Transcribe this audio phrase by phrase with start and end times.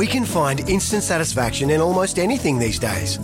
[0.00, 3.18] We can find instant satisfaction in almost anything these days.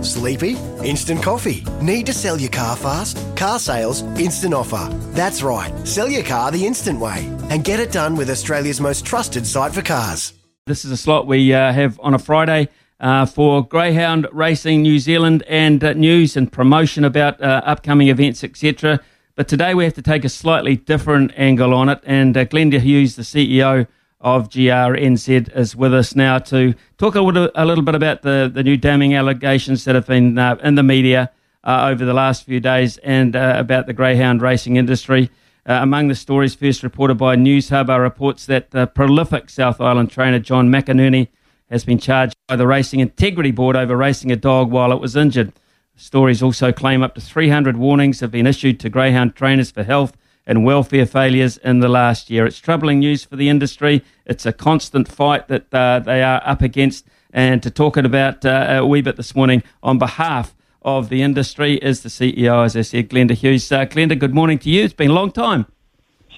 [0.00, 0.56] Sleepy?
[0.82, 1.62] Instant coffee.
[1.82, 3.18] Need to sell your car fast?
[3.36, 4.88] Car sales, instant offer.
[5.12, 9.04] That's right, sell your car the instant way and get it done with Australia's most
[9.04, 10.32] trusted site for cars.
[10.64, 12.70] This is a slot we uh, have on a Friday
[13.00, 18.42] uh, for Greyhound Racing New Zealand and uh, news and promotion about uh, upcoming events,
[18.42, 18.98] etc.
[19.34, 22.80] But today we have to take a slightly different angle on it, and uh, Glenda
[22.80, 23.86] Hughes, the CEO
[24.24, 28.50] of GRNZ is with us now to talk a little, a little bit about the,
[28.52, 31.30] the new damning allegations that have been uh, in the media
[31.62, 35.30] uh, over the last few days and uh, about the greyhound racing industry.
[35.66, 40.10] Uh, among the stories first reported by Newshub are reports that the prolific South Island
[40.10, 41.28] trainer John McInerney
[41.70, 45.16] has been charged by the Racing Integrity Board over racing a dog while it was
[45.16, 45.52] injured.
[45.96, 50.16] Stories also claim up to 300 warnings have been issued to greyhound trainers for health
[50.46, 52.46] and welfare failures in the last year.
[52.46, 54.02] It's troubling news for the industry.
[54.26, 57.06] It's a constant fight that uh, they are up against.
[57.32, 61.22] And to talk it about uh, a wee bit this morning on behalf of the
[61.22, 63.72] industry is the CEO, as I said, Glenda Hughes.
[63.72, 64.84] Uh, Glenda, good morning to you.
[64.84, 65.66] It's been a long time.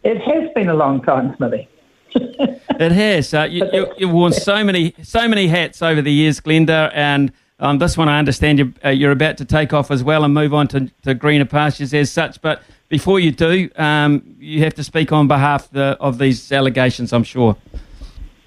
[0.05, 1.69] It has been a long time, Smithy.
[2.15, 3.34] it has.
[3.34, 7.33] Uh, you, you, you've worn so many, so many hats over the years, Glenda, and
[7.59, 10.35] um, this one I understand you, uh, you're about to take off as well and
[10.35, 12.41] move on to, to greener pastures as such.
[12.43, 17.12] But before you do, um, you have to speak on behalf the, of these allegations,
[17.12, 17.57] I'm sure.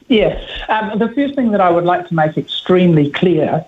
[0.08, 0.44] Yes.
[0.70, 3.66] Um, the first thing that I would like to make extremely clear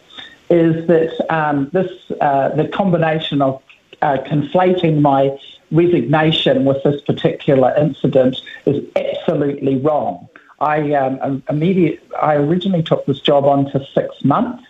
[0.50, 3.62] is that um, this, uh, the combination of
[4.02, 5.38] uh, conflating my
[5.72, 10.28] resignation with this particular incident is absolutely wrong.
[10.59, 14.63] I um, immediate, I originally took this job on for six months.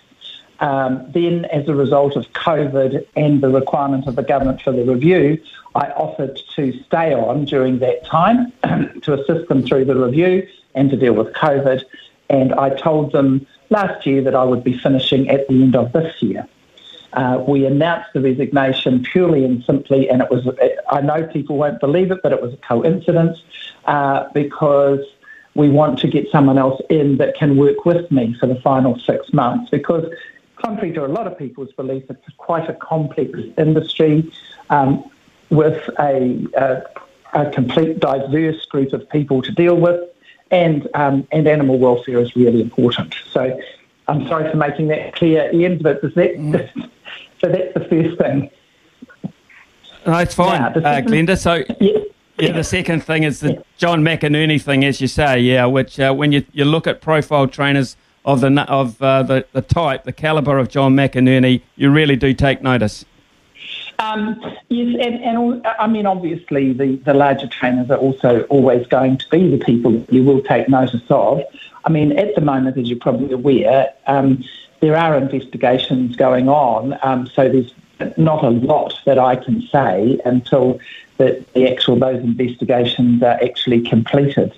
[0.61, 4.83] Um, then, as a result of COVID and the requirement of the government for the
[4.85, 5.41] review,
[5.73, 8.53] I offered to stay on during that time
[9.01, 11.83] to assist them through the review and to deal with COVID.
[12.29, 15.91] And I told them last year that I would be finishing at the end of
[15.93, 16.47] this year.
[17.13, 20.47] Uh, we announced the resignation purely and simply, and it was,
[20.89, 23.41] I know people won't believe it, but it was a coincidence
[23.85, 24.99] uh, because
[25.55, 28.97] we want to get someone else in that can work with me for the final
[28.99, 30.05] six months because
[30.61, 34.31] contrary to a lot of people's belief, it's quite a complex industry
[34.69, 35.09] um,
[35.49, 36.83] with a, a,
[37.33, 40.09] a, complete diverse group of people to deal with,
[40.51, 43.15] and um, and animal welfare is really important.
[43.31, 43.59] So
[44.07, 46.89] I'm sorry for making that clear, Ian, but that, mm.
[47.41, 48.49] so that's the first thing.
[50.05, 51.37] No, it's fine, now, uh, Glenda.
[51.37, 51.63] So.
[51.79, 51.99] Yeah.
[52.47, 56.11] Yeah, the second thing is the John McInerney thing, as you say, yeah, which uh,
[56.11, 57.95] when you, you look at profile trainers
[58.25, 62.33] of the of uh, the, the type, the caliber of John McInerney, you really do
[62.33, 63.05] take notice.
[63.99, 64.39] Um,
[64.69, 69.29] yes, and, and, I mean, obviously, the, the larger trainers are also always going to
[69.29, 71.41] be the people that you will take notice of.
[71.85, 74.43] I mean, at the moment, as you're probably aware, um,
[74.79, 77.73] there are investigations going on, um, so there's
[78.17, 80.79] not a lot that I can say until
[81.17, 84.51] the, the actual those investigations are actually completed.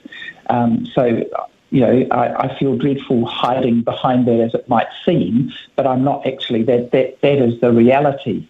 [0.49, 1.25] Um, so
[1.73, 6.03] you know, I, I, feel dreadful hiding behind that as it might seem, but I'm
[6.03, 6.61] not actually.
[6.61, 8.47] That that that is the reality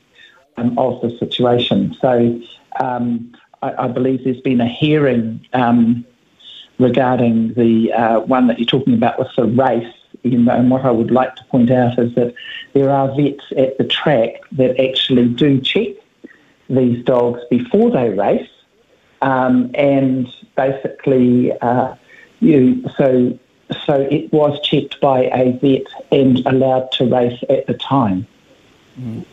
[0.57, 1.95] um, of the situation.
[2.01, 2.41] So
[2.81, 6.03] um, I, I, believe there's been a hearing um,
[6.79, 9.95] regarding the uh, one that you're talking about with the race.
[10.23, 12.35] You know, and what I would like to point out is that
[12.73, 15.95] there are vets at the track that actually do check
[16.69, 18.51] these dogs before they race,
[19.21, 21.53] um, and basically.
[21.61, 21.95] Uh,
[22.43, 22.83] you.
[22.97, 23.37] So,
[23.85, 28.27] so it was checked by a vet and allowed to race at the time.
[28.99, 29.25] Mm.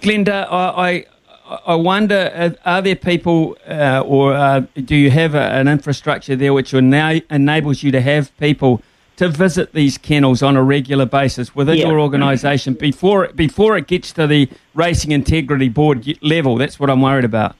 [0.00, 1.06] Glenda, I,
[1.48, 6.36] I, I wonder, are there people uh, or uh, do you have a, an infrastructure
[6.36, 8.82] there which now enables you to have people
[9.16, 11.88] to visit these kennels on a regular basis within yeah.
[11.88, 16.56] your organisation before, before it gets to the Racing Integrity Board level?
[16.56, 17.56] That's what I'm worried about.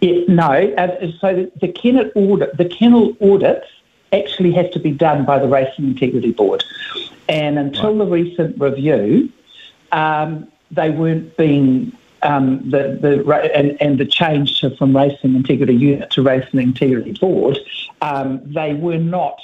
[0.00, 3.66] Yeah, no, uh, so the, the kennel audit, the kennel audits
[4.12, 6.64] actually has to be done by the Racing Integrity Board.
[7.28, 8.04] And until right.
[8.04, 9.30] the recent review,
[9.92, 11.92] um, they weren't being
[12.22, 17.12] um, the the and, and the change to, from Racing Integrity Unit to Racing Integrity
[17.12, 17.58] Board,
[18.02, 19.40] um, they were not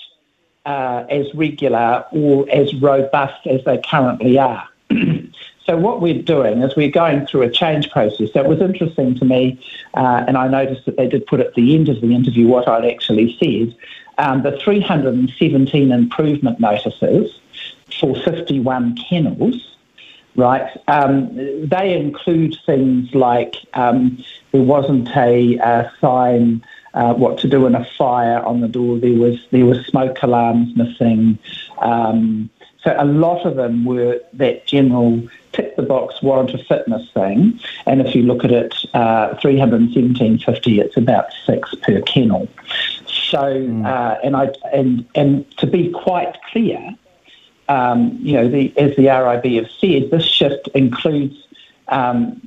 [0.66, 4.68] uh, as regular or as robust as they currently are.
[5.64, 8.30] so what we're doing is we're going through a change process.
[8.34, 9.60] It was interesting to me,
[9.94, 12.68] uh, and I noticed that they did put at the end of the interview what
[12.68, 13.76] I'd actually said.
[14.18, 17.38] Um, the 317 improvement notices
[18.00, 19.76] for 51 kennels,
[20.36, 20.70] right?
[20.88, 21.34] Um,
[21.66, 24.22] they include things like um,
[24.52, 26.64] there wasn't a, a sign
[26.94, 28.98] uh, what to do in a fire on the door.
[28.98, 31.38] There was there were smoke alarms missing.
[31.78, 32.48] Um,
[32.82, 37.58] so a lot of them were that general tick the box warrant of fitness thing.
[37.86, 42.48] And if you look at it, uh, 317.50, it's about six per kennel.
[43.36, 43.84] So mm.
[43.84, 46.94] uh, and I and and to be quite clear,
[47.68, 51.36] um, you know, the, as the RIB have said, this shift includes
[51.88, 52.40] um,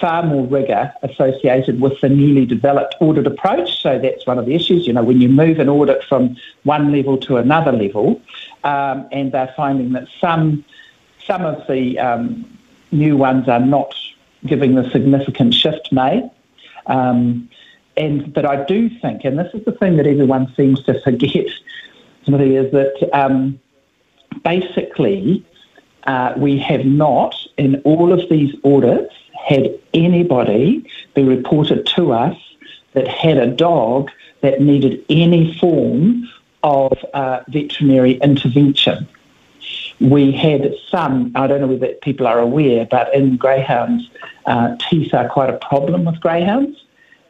[0.00, 3.82] far more rigour associated with the newly developed audit approach.
[3.82, 4.86] So that's one of the issues.
[4.86, 8.22] You know, when you move an audit from one level to another level,
[8.64, 10.64] um, and they're finding that some
[11.26, 12.58] some of the um,
[12.90, 13.94] new ones are not
[14.46, 16.30] giving the significant shift made.
[16.86, 17.50] Um,
[17.96, 21.32] and but I do think, and this is the thing that everyone seems to forget,
[22.26, 23.58] is that um,
[24.44, 25.44] basically
[26.04, 29.14] uh, we have not in all of these audits
[29.46, 32.36] had anybody be reported to us
[32.92, 34.10] that had a dog
[34.40, 36.28] that needed any form
[36.62, 39.08] of uh, veterinary intervention.
[40.00, 44.10] We had some, I don't know whether people are aware, but in greyhounds,
[44.46, 46.85] uh, teeth are quite a problem with greyhounds.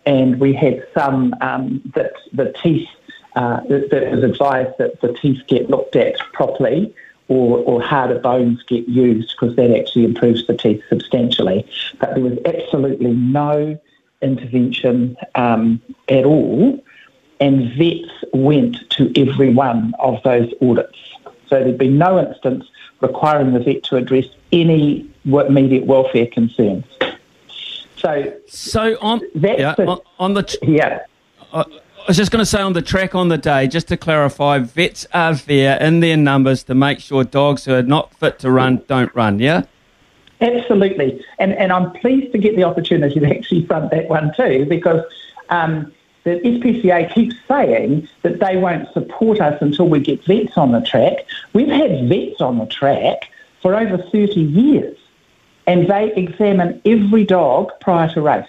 [0.06, 2.88] And we had some um, that the teeth,
[3.34, 6.94] uh, that was advised that the teeth get looked at properly
[7.28, 11.68] or, or harder bones get used because that actually improves the teeth substantially.
[11.98, 13.78] But there was absolutely no
[14.22, 16.82] intervention um, at all,
[17.40, 20.98] and vets went to every one of those audits.
[21.48, 22.64] So there'd be no instance
[23.00, 26.84] requiring the vet to address any immediate welfare concerns.
[28.06, 31.00] So, so on, yeah, on, on the yeah.
[31.52, 33.96] Uh, I was just going to say on the track on the day, just to
[33.96, 38.38] clarify, vets are there in their numbers to make sure dogs who are not fit
[38.40, 39.64] to run don't run, yeah?
[40.40, 41.20] Absolutely.
[41.40, 45.02] And, and I'm pleased to get the opportunity to actually front that one too, because
[45.48, 45.92] um,
[46.22, 50.82] the SPCA keeps saying that they won't support us until we get vets on the
[50.82, 51.26] track.
[51.54, 53.30] We've had vets on the track
[53.62, 54.95] for over 30 years,
[55.66, 58.48] and they examine every dog prior to race.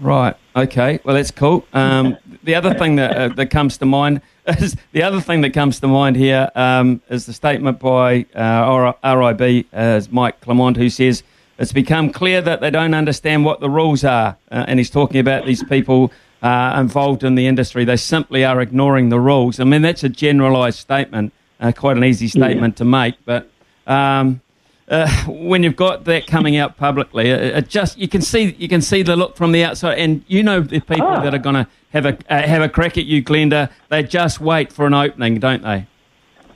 [0.00, 0.36] Right.
[0.54, 1.00] Okay.
[1.04, 1.66] Well, that's cool.
[1.72, 5.50] Um, the other thing that uh, that comes to mind is the other thing that
[5.50, 10.88] comes to mind here um, is the statement by uh, RIB, as Mike Clement, who
[10.88, 11.22] says
[11.58, 15.18] it's become clear that they don't understand what the rules are, uh, and he's talking
[15.18, 16.12] about these people
[16.42, 17.84] uh, involved in the industry.
[17.84, 19.58] They simply are ignoring the rules.
[19.58, 22.78] I mean, that's a generalised statement, uh, quite an easy statement yeah.
[22.78, 23.50] to make, but.
[23.86, 24.42] Um,
[24.88, 28.68] uh, when you've got that coming out publicly, it, it, just you can see you
[28.68, 31.22] can see the look from the outside, and you know the people oh.
[31.22, 33.70] that are going to have a uh, have a crack at you, Glenda.
[33.90, 35.86] They just wait for an opening, don't they?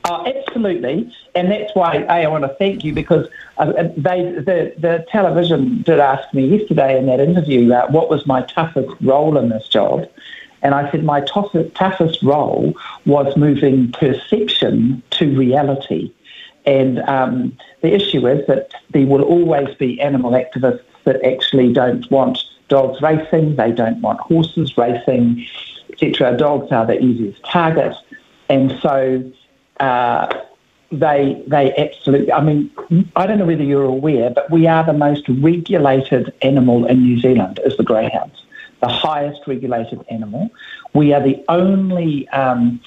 [0.04, 4.74] Oh, absolutely, and that's why a, I want to thank you because uh, they the
[4.78, 9.36] the television did ask me yesterday in that interview uh, what was my toughest role
[9.36, 10.08] in this job,
[10.62, 12.72] and I said my toughest, toughest role
[13.04, 16.12] was moving perception to reality.
[16.64, 22.08] And um, the issue is that there will always be animal activists that actually don't
[22.10, 22.38] want
[22.68, 25.46] dogs racing, they don't want horses racing,
[25.90, 26.36] etc.
[26.36, 27.94] Dogs are the easiest target.
[28.48, 29.30] And so
[29.80, 30.40] uh,
[30.90, 32.70] they, they absolutely, I mean,
[33.16, 37.20] I don't know whether you're aware, but we are the most regulated animal in New
[37.20, 38.44] Zealand is the greyhounds,
[38.80, 40.50] the highest regulated animal.
[40.94, 42.80] We are the only um,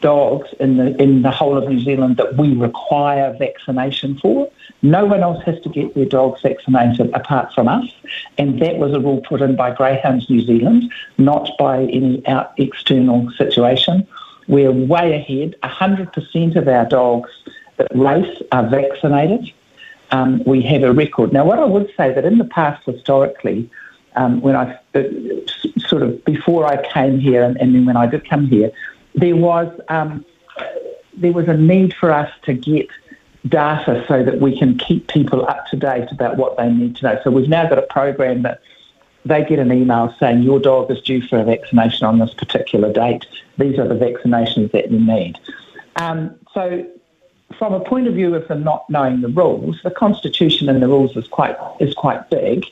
[0.00, 4.50] dogs in the in the whole of New Zealand that we require vaccination for.
[4.82, 7.92] No one else has to get their dogs vaccinated apart from us,
[8.36, 12.52] and that was a rule put in by Greyhounds New Zealand, not by any out
[12.58, 14.06] external situation.
[14.46, 15.56] We're way ahead.
[15.62, 17.30] 100% of our dogs
[17.76, 19.52] that race are vaccinated.
[20.10, 21.34] Um, we have a record.
[21.34, 23.68] Now, what I would say that in the past, historically,
[24.16, 25.02] um, when I uh,
[25.78, 28.72] sort of before I came here and, and then when I did come here,
[29.14, 30.24] there was um,
[31.16, 32.88] there was a need for us to get
[33.48, 37.04] data so that we can keep people up to date about what they need to
[37.04, 37.20] know.
[37.24, 38.60] So we've now got a program that
[39.24, 42.92] they get an email saying your dog is due for a vaccination on this particular
[42.92, 43.26] date.
[43.58, 45.38] These are the vaccinations that you need.
[45.96, 46.86] Um, so
[47.58, 50.88] from a point of view of them not knowing the rules, the constitution and the
[50.88, 52.64] rules is quite is quite big,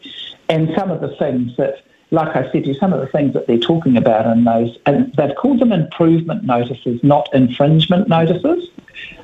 [0.48, 3.34] and some of the things that like I said to you, some of the things
[3.34, 8.70] that they're talking about in those, and they've called them improvement notices, not infringement notices.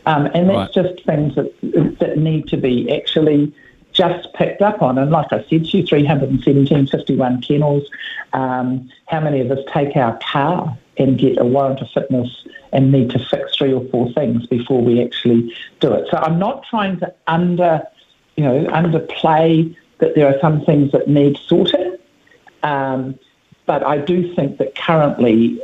[0.04, 0.84] Um, and that's right.
[0.84, 3.54] just things that, that need to be actually
[3.92, 4.98] just picked up on.
[4.98, 7.88] And like I said to you, 317, 51 kennels.
[8.32, 12.90] Um, how many of us take our car and get a warrant of fitness and
[12.90, 16.08] need to fix three or four things before we actually do it?
[16.10, 17.82] So I'm not trying to under,
[18.36, 21.91] you know, underplay that there are some things that need sorting.
[22.62, 23.19] Um,
[23.66, 25.61] but I do think that currently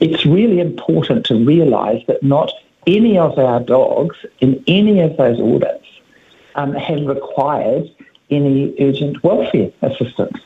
[0.00, 2.52] it's really important to realise that not
[2.86, 5.86] any of our dogs in any of those audits
[6.54, 7.90] um, have required
[8.30, 10.38] any urgent welfare assistance.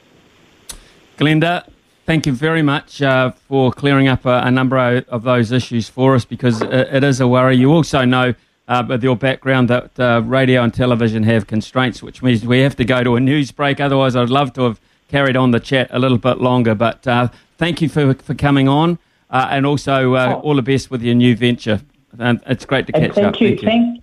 [1.19, 1.69] Glenda,
[2.07, 6.15] thank you very much uh, for clearing up a, a, number of those issues for
[6.15, 7.57] us because it, it is a worry.
[7.57, 8.35] You also know
[8.69, 12.77] uh, with your background that uh, radio and television have constraints, which means we have
[12.77, 13.81] to go to a news break.
[13.81, 16.75] Otherwise, I'd love to have carried on the chat a little bit longer.
[16.75, 18.99] But uh, thank you for, for coming on
[19.31, 20.40] uh, and also uh, oh.
[20.40, 21.81] all the best with your new venture.
[22.19, 23.40] And it's great to catch thank up.
[23.40, 23.49] You.
[23.49, 23.69] Thank you.
[23.69, 24.02] Thank,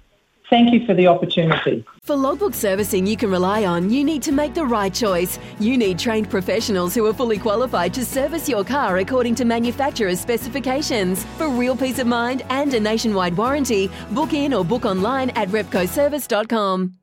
[0.50, 1.86] thank you for the opportunity.
[2.04, 5.40] For logbook servicing you can rely on, you need to make the right choice.
[5.60, 10.20] You need trained professionals who are fully qualified to service your car according to manufacturer's
[10.20, 11.26] specifications.
[11.38, 15.50] For real peace of mind and a nationwide warranty, book in or book online at
[15.50, 16.94] repcoservice.com.